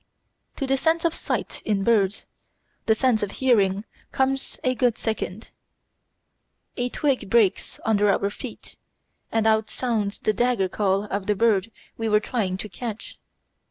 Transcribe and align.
To 0.55 0.65
the 0.65 0.77
sense 0.77 1.05
of 1.05 1.13
sight 1.13 1.61
in 1.63 1.83
birds, 1.83 2.25
the 2.87 2.95
sense 2.95 3.21
of 3.21 3.33
hearing 3.33 3.85
comes 4.11 4.59
a 4.63 4.73
good 4.73 4.97
second. 4.97 5.51
A 6.75 6.89
twig 6.89 7.29
breaks 7.29 7.79
under 7.85 8.09
our 8.09 8.31
feet, 8.31 8.77
and 9.31 9.45
out 9.45 9.69
sounds 9.69 10.17
the 10.17 10.33
danger 10.33 10.67
call 10.69 11.03
of 11.03 11.27
the 11.27 11.35
bird 11.35 11.69
we 11.99 12.09
were 12.09 12.19
trying 12.19 12.57
to 12.57 12.69
watch. 12.81 13.19